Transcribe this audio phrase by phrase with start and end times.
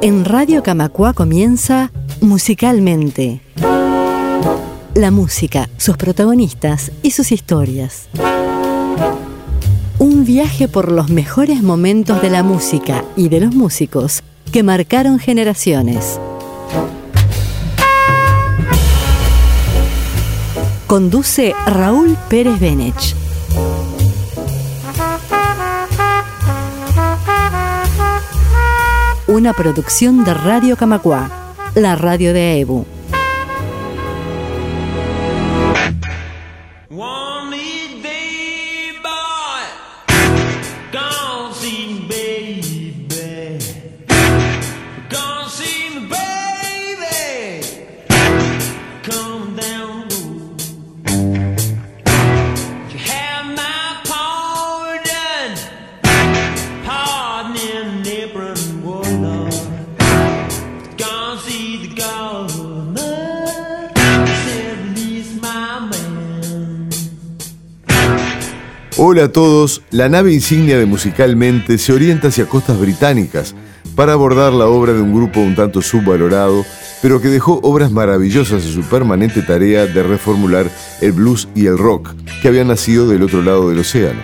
[0.00, 1.90] En Radio Camacua comienza
[2.20, 3.40] Musicalmente.
[4.94, 8.08] La música, sus protagonistas y sus historias.
[9.98, 14.22] Un viaje por los mejores momentos de la música y de los músicos
[14.52, 16.20] que marcaron generaciones.
[20.86, 23.21] Conduce Raúl Pérez Benech.
[29.32, 32.84] Una producción de Radio Camacua, la radio de EBU.
[69.22, 73.54] A todos, la nave insignia de Musicalmente se orienta hacia costas británicas
[73.94, 76.64] para abordar la obra de un grupo un tanto subvalorado,
[77.00, 80.68] pero que dejó obras maravillosas en su permanente tarea de reformular
[81.00, 84.20] el blues y el rock que habían nacido del otro lado del océano.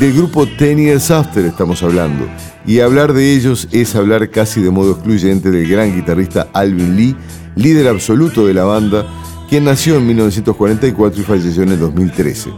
[0.00, 2.26] Del grupo Ten Years After estamos hablando,
[2.66, 7.16] y hablar de ellos es hablar casi de modo excluyente del gran guitarrista Alvin Lee,
[7.54, 9.06] líder absoluto de la banda,
[9.48, 12.50] quien nació en 1944 y falleció en el 2013.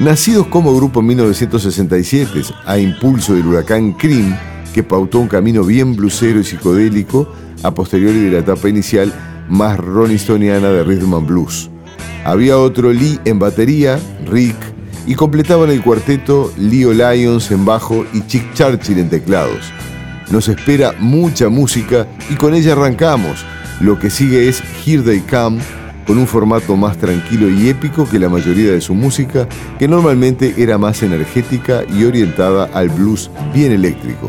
[0.00, 4.34] Nacidos como grupo en 1967 a impulso del huracán Cream,
[4.72, 7.30] que pautó un camino bien blusero y psicodélico
[7.62, 9.12] a posteriori de la etapa inicial
[9.50, 11.68] más ronistoniana de rhythm and blues.
[12.24, 14.56] Había otro Lee en batería, Rick,
[15.06, 19.70] y completaban el cuarteto Leo Lyons en bajo y Chick Churchill en teclados.
[20.30, 23.44] Nos espera mucha música y con ella arrancamos.
[23.80, 25.60] Lo que sigue es Here They Come
[26.10, 29.46] con un formato más tranquilo y épico que la mayoría de su música,
[29.78, 34.28] que normalmente era más energética y orientada al blues bien eléctrico.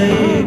[0.00, 0.39] say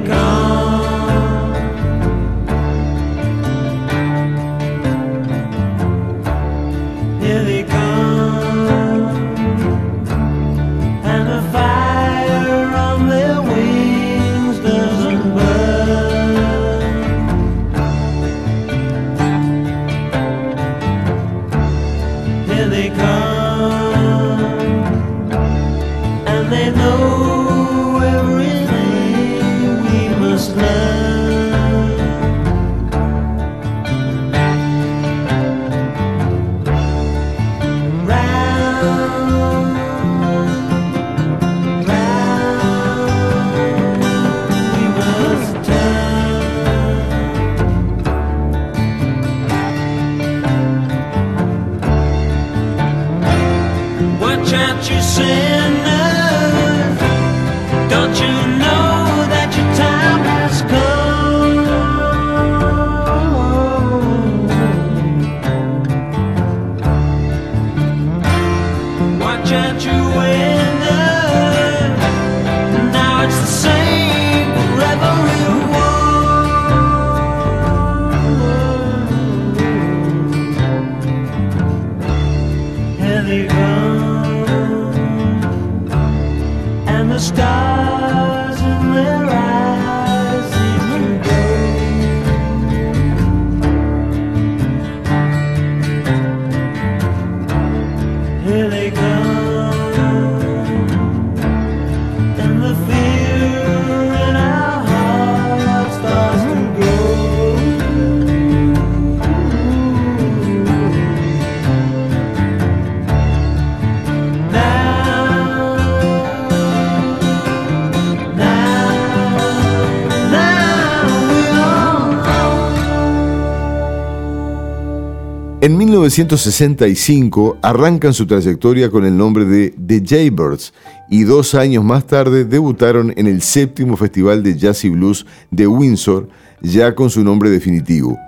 [126.03, 130.73] 1965 arrancan su trayectoria con el nombre de The Jaybirds
[131.09, 135.65] y dos años más tarde debutaron en el séptimo Festival de Jazz y Blues de
[135.65, 136.27] Windsor,
[136.61, 138.19] ya con su nombre definitivo.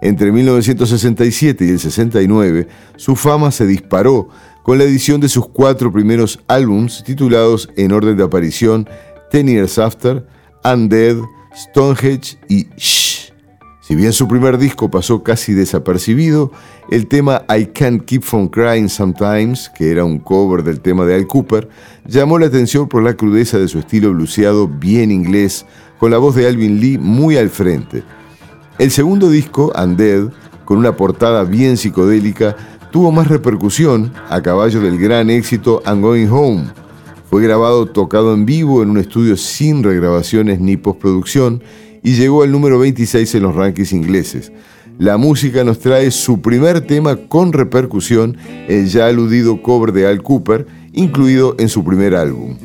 [0.00, 2.66] Entre 1967 y el 69,
[2.96, 4.30] su fama se disparó
[4.62, 8.88] con la edición de sus cuatro primeros álbums titulados en orden de aparición
[9.30, 10.26] Ten Years After,
[10.64, 11.18] Undead,
[11.54, 13.34] Stonehenge y Shh.
[13.88, 16.52] Si bien su primer disco pasó casi desapercibido,
[16.90, 21.14] el tema I Can't Keep From Crying Sometimes, que era un cover del tema de
[21.14, 21.68] Al Cooper,
[22.06, 25.66] llamó la atención por la crudeza de su estilo bluseado bien inglés,
[25.98, 28.02] con la voz de Alvin Lee muy al frente.
[28.78, 30.30] El segundo disco, Undead,
[30.64, 32.56] con una portada bien psicodélica,
[32.90, 36.64] tuvo más repercusión a caballo del gran éxito I'm Going Home.
[37.28, 41.62] Fue grabado tocado en vivo en un estudio sin regrabaciones ni postproducción
[42.02, 44.52] y llegó al número 26 en los rankings ingleses.
[44.98, 48.36] La música nos trae su primer tema con repercusión,
[48.66, 52.56] el ya aludido cover de Al Cooper, incluido en su primer álbum.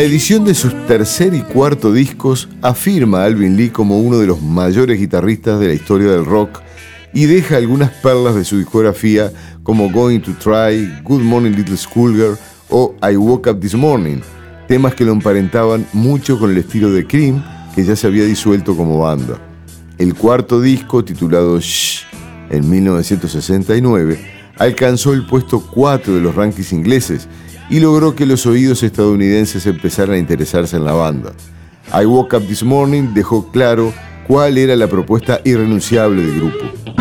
[0.00, 4.26] La edición de sus tercer y cuarto discos afirma a Alvin Lee como uno de
[4.26, 6.62] los mayores guitarristas de la historia del rock
[7.12, 9.30] y deja algunas perlas de su discografía
[9.62, 12.38] como Going to Try, Good Morning Little Schoolgirl
[12.70, 14.20] o I Woke Up This Morning,
[14.66, 18.74] temas que lo emparentaban mucho con el estilo de Cream que ya se había disuelto
[18.74, 19.38] como banda.
[19.98, 22.06] El cuarto disco, titulado Shh,
[22.48, 24.18] en 1969,
[24.56, 27.28] alcanzó el puesto 4 de los rankings ingleses
[27.70, 31.32] y logró que los oídos estadounidenses empezaran a interesarse en la banda.
[31.98, 33.92] I Woke Up This Morning dejó claro
[34.26, 36.99] cuál era la propuesta irrenunciable del grupo.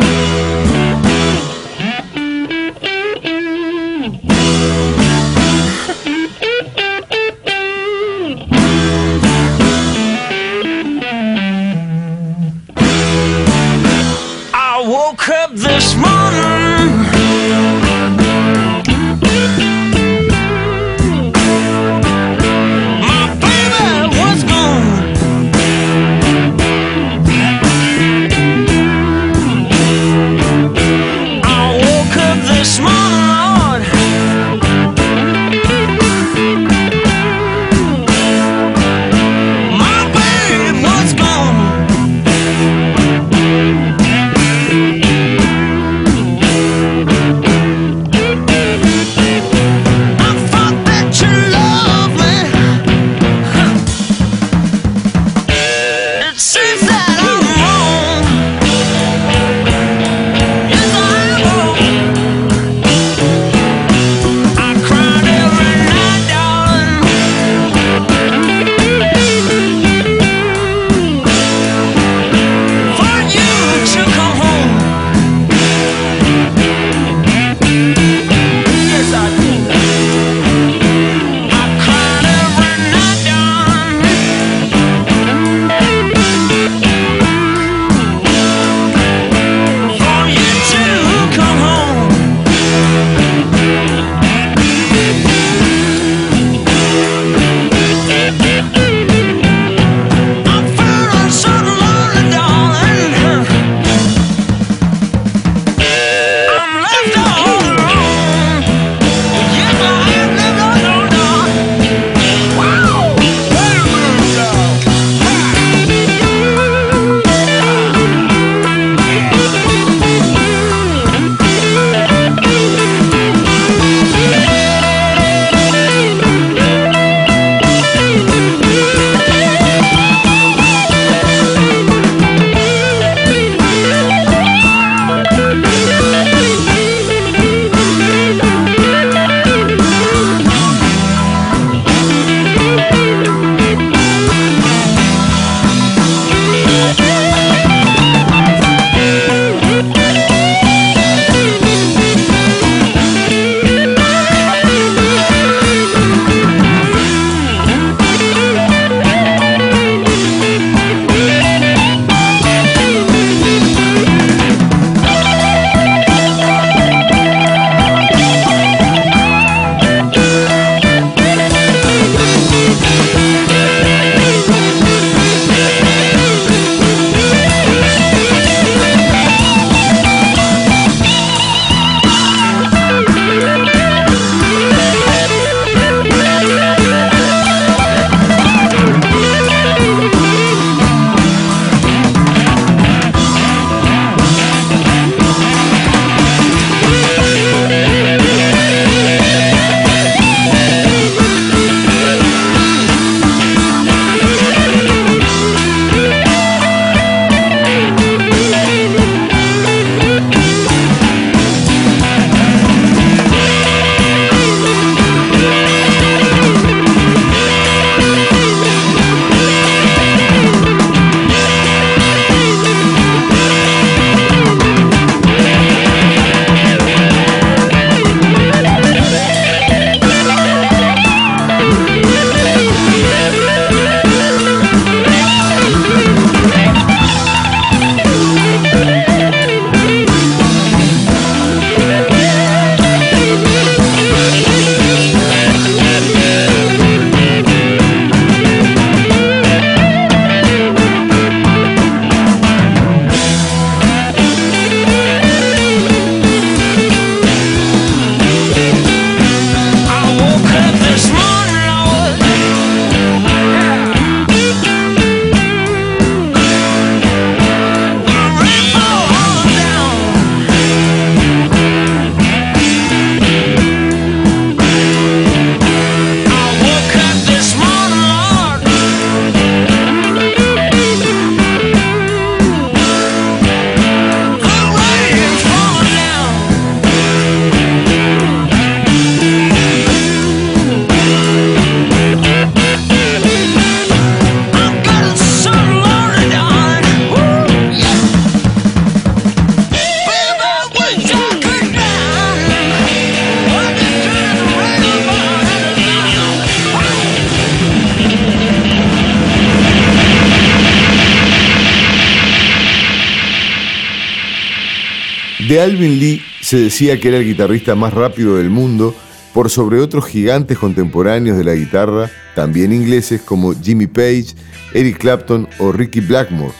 [315.59, 318.95] Alvin Lee se decía que era el guitarrista más rápido del mundo
[319.33, 324.27] por sobre otros gigantes contemporáneos de la guitarra, también ingleses como Jimmy Page,
[324.73, 326.53] Eric Clapton o Ricky Blackmore.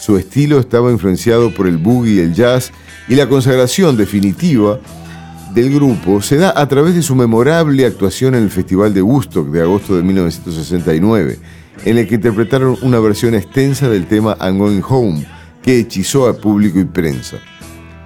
[0.00, 2.72] Su estilo estaba influenciado por el boogie y el jazz
[3.08, 4.80] y la consagración definitiva
[5.54, 9.48] del grupo se da a través de su memorable actuación en el Festival de Woodstock
[9.48, 11.38] de agosto de 1969,
[11.84, 15.26] en el que interpretaron una versión extensa del tema I'm Going Home,
[15.62, 17.38] que hechizó al público y prensa.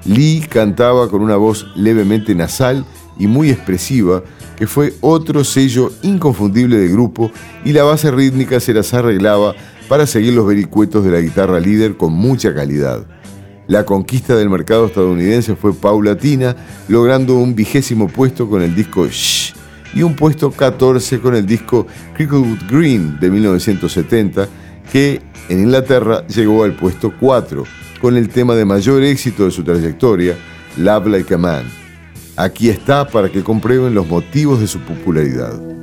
[0.05, 2.85] Lee cantaba con una voz levemente nasal
[3.19, 4.23] y muy expresiva,
[4.57, 7.31] que fue otro sello inconfundible del grupo,
[7.65, 9.55] y la base rítmica se las arreglaba
[9.89, 13.07] para seguir los vericuetos de la guitarra líder con mucha calidad.
[13.69, 16.57] La conquista del mercado estadounidense fue paulatina,
[16.89, 19.55] logrando un vigésimo puesto con el disco Shh
[19.95, 24.49] y un puesto 14 con el disco Cricklewood Green de 1970,
[24.91, 29.63] que en Inglaterra llegó al puesto 4 con el tema de mayor éxito de su
[29.63, 30.37] trayectoria,
[30.77, 31.65] Love Like a Man.
[32.37, 35.82] Aquí está para que comprueben los motivos de su popularidad.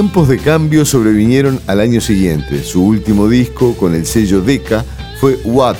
[0.00, 2.64] Tiempos de cambio sobrevinieron al año siguiente.
[2.64, 4.82] Su último disco con el sello Decca
[5.20, 5.76] fue What,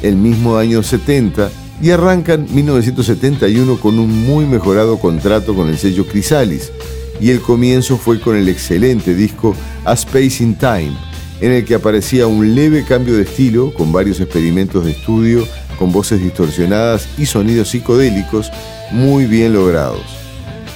[0.00, 1.50] el mismo año 70,
[1.82, 6.72] y arrancan 1971 con un muy mejorado contrato con el sello Chrysalis.
[7.20, 10.96] Y el comienzo fue con el excelente disco A Space in Time,
[11.42, 15.46] en el que aparecía un leve cambio de estilo con varios experimentos de estudio
[15.78, 18.50] con voces distorsionadas y sonidos psicodélicos
[18.92, 20.21] muy bien logrados.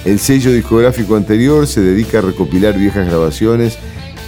[0.07, 3.77] El sello discográfico anterior se dedica a recopilar viejas grabaciones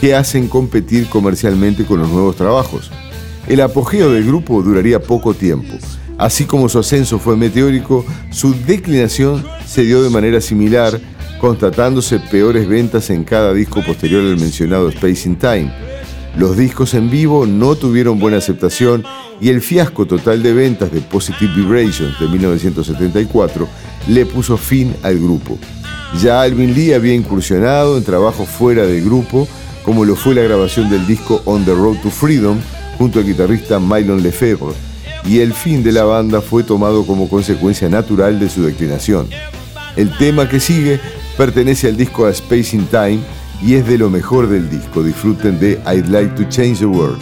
[0.02, 2.92] que hacen competir comercialmente con los nuevos trabajos.
[3.48, 5.74] El apogeo del grupo duraría poco tiempo.
[6.18, 11.00] Así como su ascenso fue meteórico, su declinación se dio de manera similar,
[11.40, 15.72] constatándose peores ventas en cada disco posterior al mencionado Space in Time
[16.38, 19.04] los discos en vivo no tuvieron buena aceptación
[19.42, 23.68] y el fiasco total de ventas de Positive Vibrations de 1974
[24.10, 25.58] le puso fin al grupo.
[26.22, 29.48] Ya Alvin Lee había incursionado en trabajos fuera del grupo,
[29.84, 32.58] como lo fue la grabación del disco On the Road to Freedom
[32.98, 34.74] junto al guitarrista Mylon Lefebvre,
[35.26, 39.30] y el fin de la banda fue tomado como consecuencia natural de su declinación.
[39.96, 41.00] El tema que sigue
[41.38, 43.20] pertenece al disco A Space in Time,
[43.62, 45.04] y es de lo mejor del disco.
[45.04, 47.20] Disfruten de I'd Like to Change the World.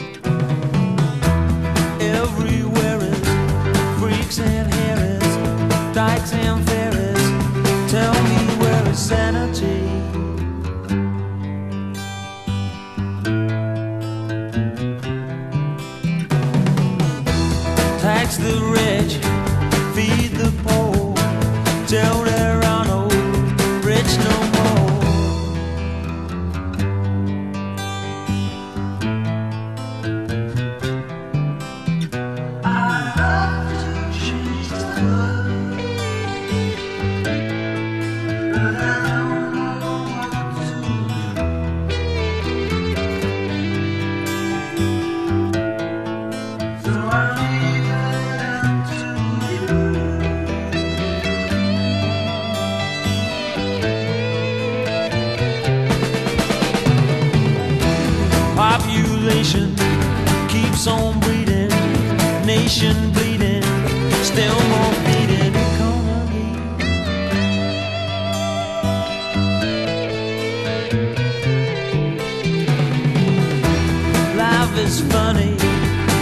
[74.67, 75.57] love is funny.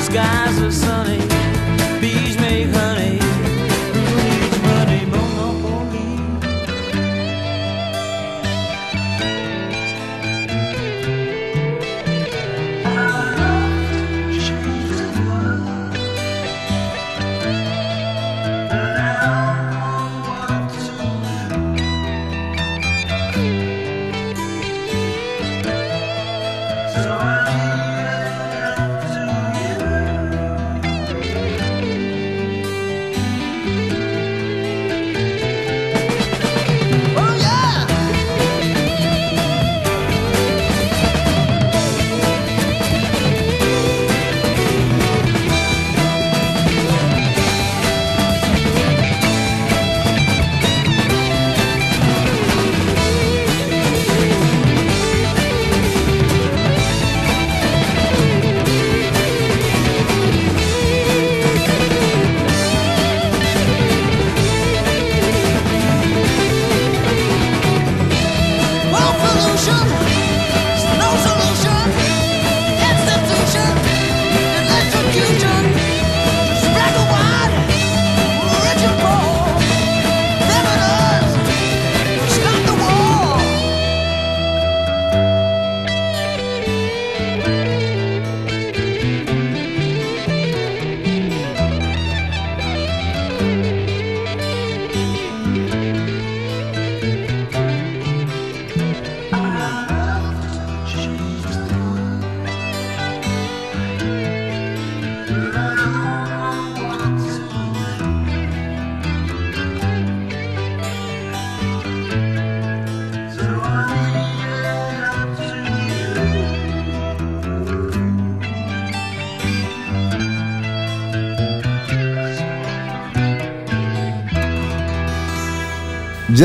[0.02, 1.20] Skies are sunny.
[2.02, 3.25] Bees make honey.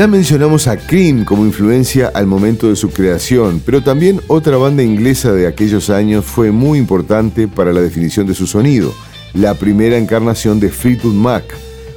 [0.01, 4.81] Ya mencionamos a Cream como influencia al momento de su creación, pero también otra banda
[4.81, 8.91] inglesa de aquellos años fue muy importante para la definición de su sonido,
[9.35, 11.43] la primera encarnación de Fleetwood Mac,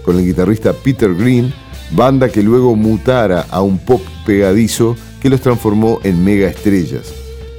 [0.04, 1.50] con el guitarrista Peter Green,
[1.92, 7.10] banda que luego mutara a un pop pegadizo que los transformó en mega estrellas.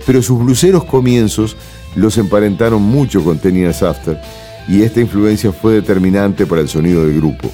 [0.06, 1.58] Pero sus bluseros comienzos
[1.96, 4.22] los emparentaron mucho con Ten After
[4.68, 7.50] y esta influencia fue determinante para el sonido del grupo.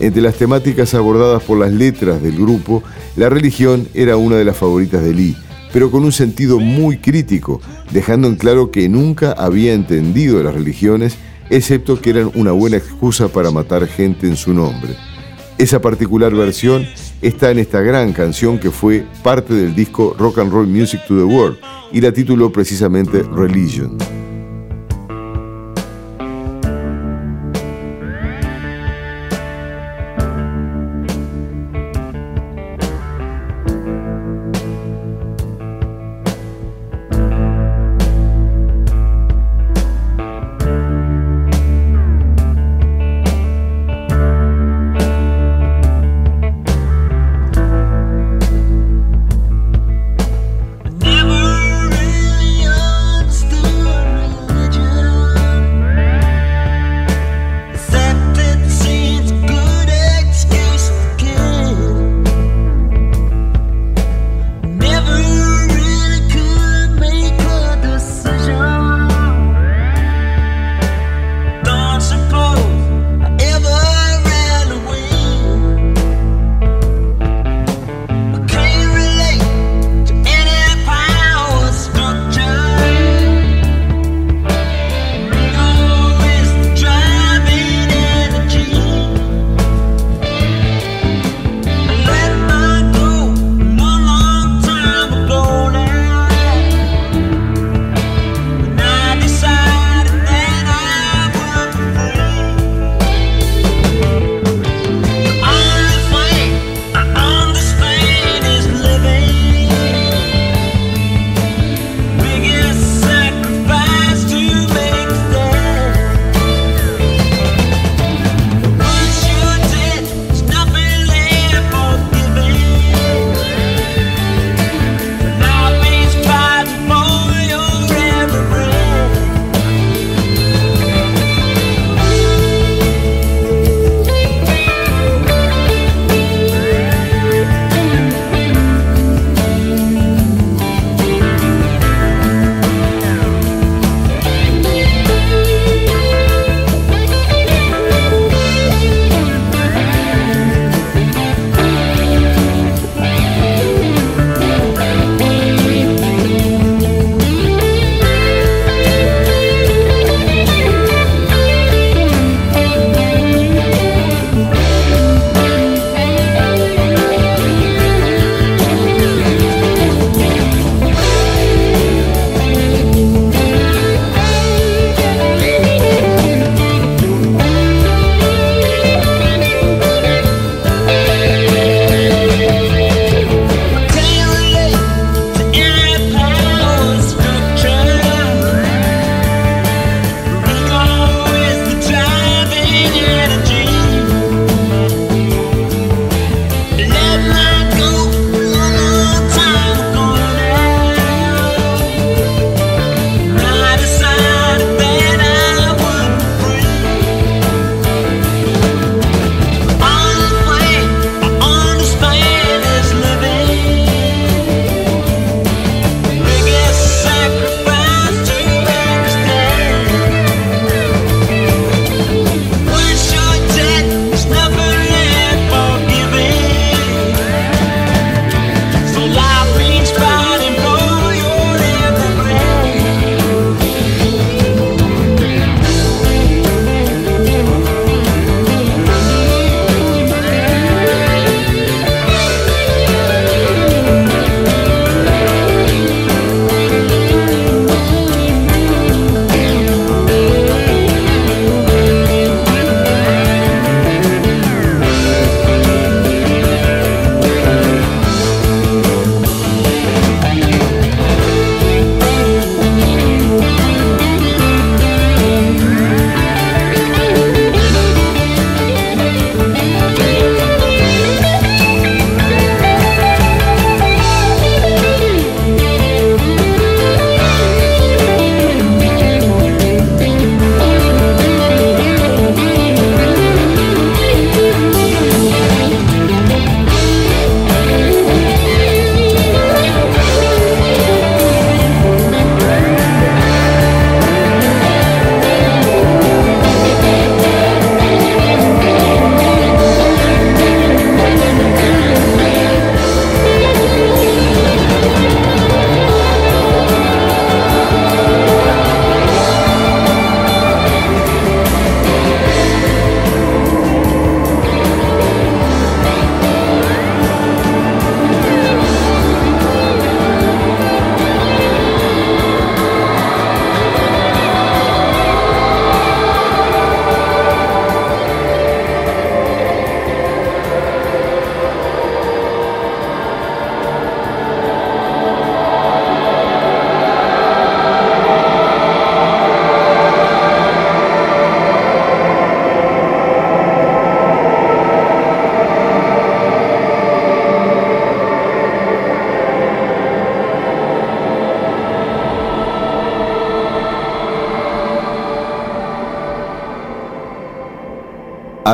[0.00, 2.82] Entre las temáticas abordadas por las letras del grupo,
[3.16, 5.36] la religión era una de las favoritas de Lee,
[5.74, 7.60] pero con un sentido muy crítico,
[7.90, 11.16] dejando en claro que nunca había entendido las religiones,
[11.50, 14.96] excepto que eran una buena excusa para matar gente en su nombre.
[15.58, 16.86] Esa particular versión
[17.20, 21.14] está en esta gran canción que fue parte del disco Rock and Roll Music to
[21.14, 21.58] the World
[21.92, 23.98] y la tituló precisamente Religion.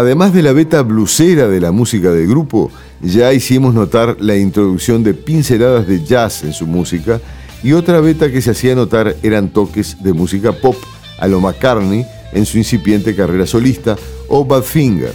[0.07, 2.71] Además de la beta blusera de la música del grupo,
[3.03, 7.21] ya hicimos notar la introducción de pinceladas de jazz en su música
[7.65, 10.77] y otra beta que se hacía notar eran toques de música pop
[11.19, 13.97] a lo McCartney en su incipiente carrera solista
[14.29, 15.13] o Badfinger.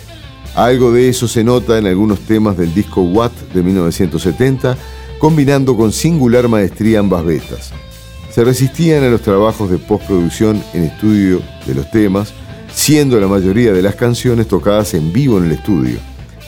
[0.55, 4.75] Algo de eso se nota en algunos temas del disco What de 1970,
[5.19, 7.71] combinando con singular maestría ambas betas.
[8.29, 12.33] Se resistían a los trabajos de postproducción en estudio de los temas,
[12.73, 15.99] siendo la mayoría de las canciones tocadas en vivo en el estudio,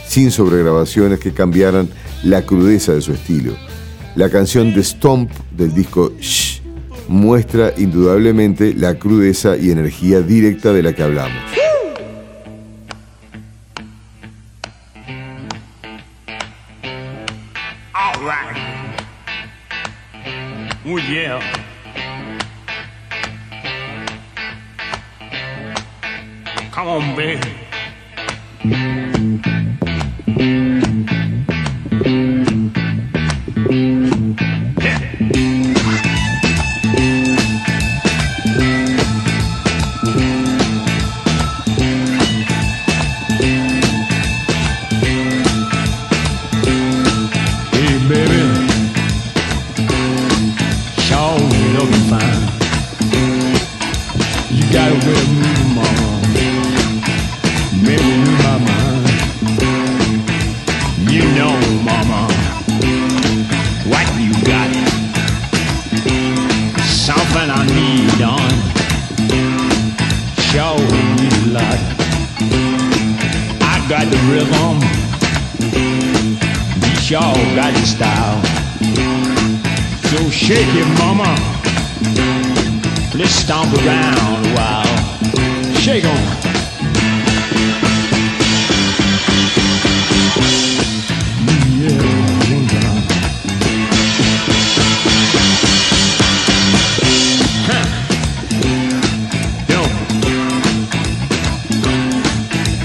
[0.07, 1.89] sin sobregrabaciones que cambiaran
[2.23, 3.53] la crudeza de su estilo.
[4.15, 6.61] La canción The Stomp del disco Shh
[7.07, 11.62] muestra indudablemente la crudeza y energía directa de la que hablamos.
[80.43, 81.37] Shake it, mama.
[83.15, 85.73] Let's stomp around a while.
[85.79, 86.43] Shake on.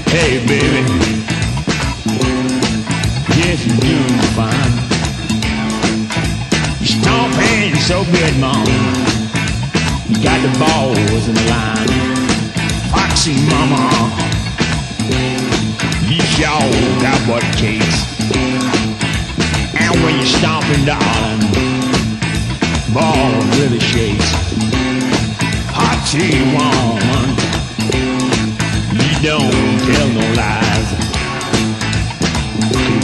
[0.07, 0.98] Hey, baby.
[7.89, 8.67] so good, mom.
[10.09, 11.89] You got the balls in the line.
[12.93, 13.89] Foxy mama.
[16.05, 16.69] You sure
[17.01, 17.97] got what it takes.
[19.73, 21.41] And when you're stomping, darling,
[22.93, 24.29] ball really shakes.
[25.73, 25.97] Hot
[26.53, 27.27] woman.
[29.01, 30.89] You don't tell no lies.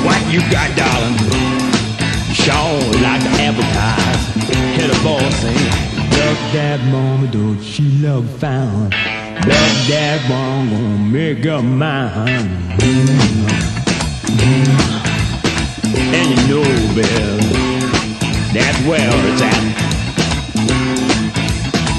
[0.05, 1.17] What you got, darling,
[2.35, 4.24] sure like to advertise
[4.87, 5.55] little boy sing.
[5.55, 8.89] Love that mama, don't she love fine?
[8.89, 12.49] Love that one, gonna make up mine.
[16.13, 16.63] And you know,
[16.93, 17.37] Bill,
[18.53, 19.63] that's where it's at.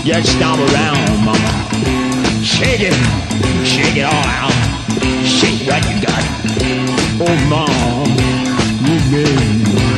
[0.04, 1.52] Just stomp around, mama.
[2.44, 2.94] Shake it,
[3.66, 4.54] shake it all out.
[5.24, 6.24] Shake what you got.
[7.18, 8.08] Oh, mom,
[8.86, 9.95] you made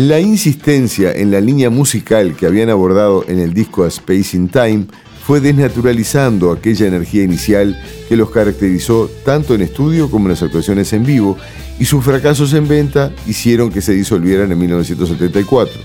[0.00, 4.86] La insistencia en la línea musical que habían abordado en el disco Space in Time
[5.26, 7.78] fue desnaturalizando aquella energía inicial
[8.08, 11.36] que los caracterizó tanto en estudio como en las actuaciones en vivo,
[11.78, 15.82] y sus fracasos en venta hicieron que se disolvieran en 1974.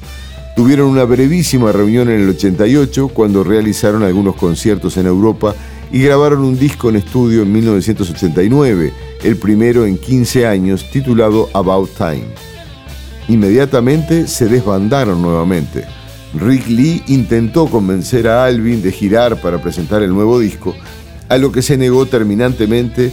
[0.56, 5.54] Tuvieron una brevísima reunión en el 88 cuando realizaron algunos conciertos en Europa
[5.92, 8.94] y grabaron un disco en estudio en 1989,
[9.26, 12.55] el primero en 15 años, titulado About Time.
[13.28, 15.86] Inmediatamente se desbandaron nuevamente.
[16.34, 20.76] Rick Lee intentó convencer a Alvin de girar para presentar el nuevo disco,
[21.30, 23.12] a lo que se negó terminantemente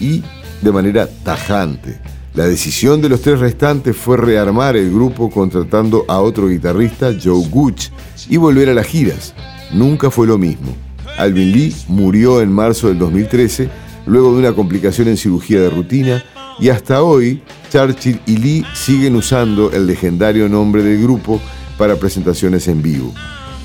[0.00, 0.22] y
[0.62, 1.98] de manera tajante.
[2.34, 7.48] La decisión de los tres restantes fue rearmar el grupo contratando a otro guitarrista, Joe
[7.50, 7.88] Gooch,
[8.28, 9.34] y volver a las giras.
[9.72, 10.74] Nunca fue lo mismo.
[11.18, 13.68] Alvin Lee murió en marzo del 2013
[14.06, 16.24] luego de una complicación en cirugía de rutina
[16.58, 21.40] y hasta hoy Churchill y Lee siguen usando el legendario nombre del grupo
[21.78, 23.14] para presentaciones en vivo.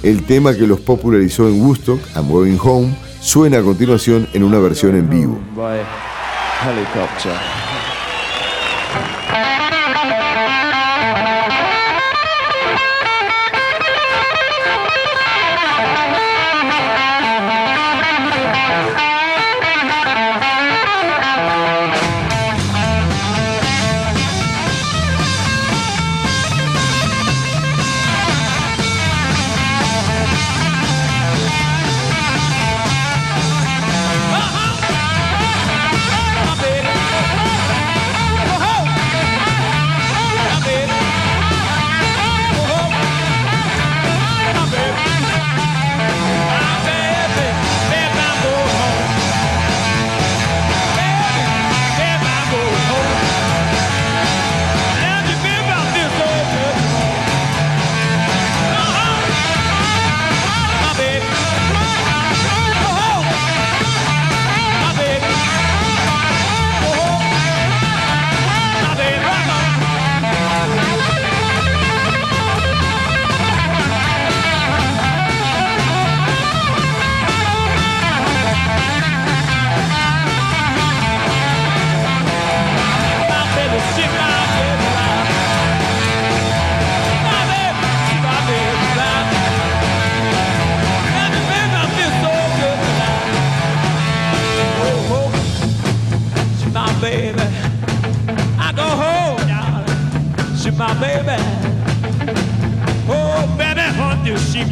[0.04, 4.60] El tema que los popularizó en Woodstock, I'm Going Home, suena a continuación en una
[4.60, 5.40] versión en vivo.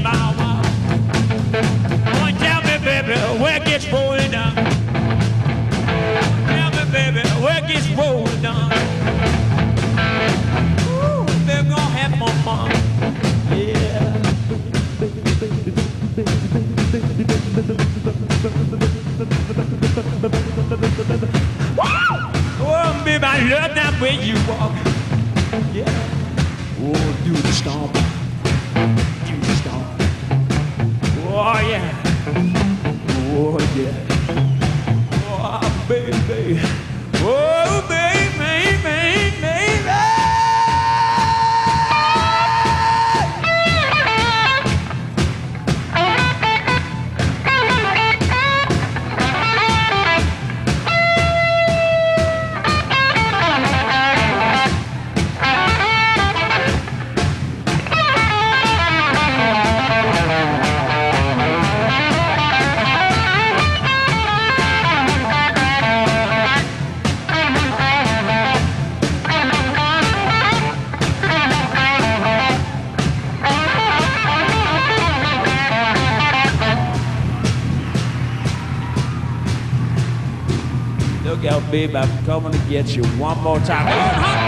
[0.01, 0.42] my way.
[81.43, 84.42] Babe, I'm coming to get you one more time.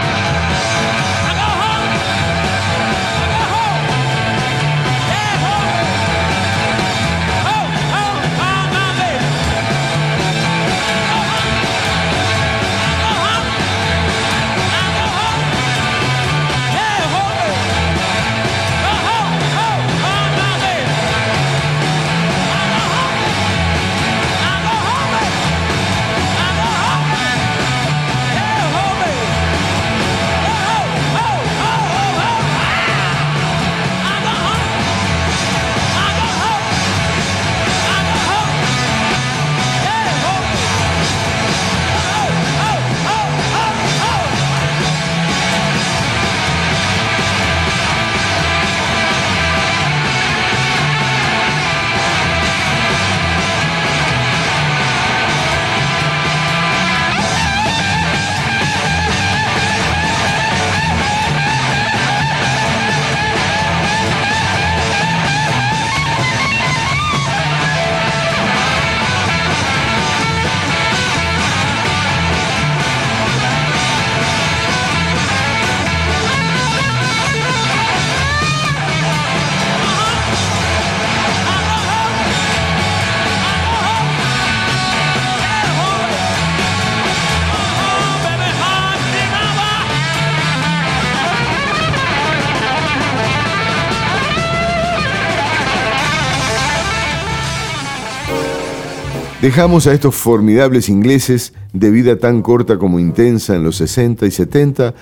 [99.45, 104.31] Dejamos a estos formidables ingleses de vida tan corta como intensa en los 60 y
[104.31, 104.95] 70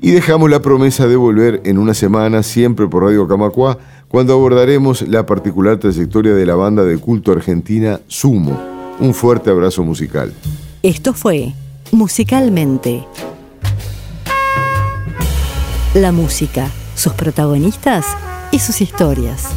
[0.00, 3.78] y dejamos la promesa de volver en una semana siempre por Radio Camacua
[4.08, 8.60] cuando abordaremos la particular trayectoria de la banda de culto argentina Sumo.
[8.98, 10.34] Un fuerte abrazo musical.
[10.82, 11.52] Esto fue
[11.92, 13.04] Musicalmente.
[15.94, 18.06] La música, sus protagonistas
[18.50, 19.50] y sus historias.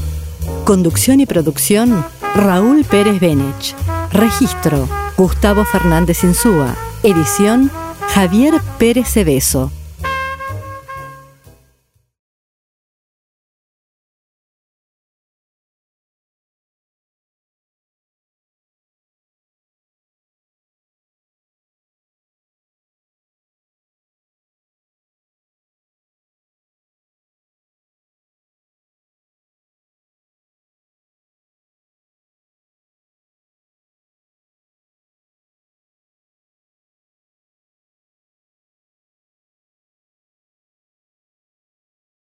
[0.64, 3.97] Conducción y producción, Raúl Pérez Benech.
[4.12, 4.88] Registro,
[5.18, 6.76] Gustavo Fernández Insúa.
[7.04, 7.70] Edición,
[8.14, 9.72] Javier Pérez Cebeso.